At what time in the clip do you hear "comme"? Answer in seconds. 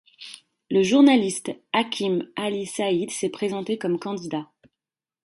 3.77-3.99